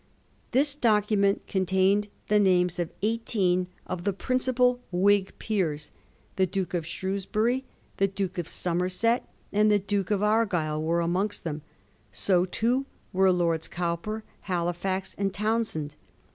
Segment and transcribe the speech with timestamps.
[0.49, 5.91] This document con tained the names of eighteen of the principal Whig peers;
[6.37, 7.65] the Duke of Shrewsbury,
[7.97, 11.61] the Duke of Somer set, and the Duke of Argyll were amongst them;
[12.11, 15.95] so, too, were Lords Cowper, Halifax, and Townshend.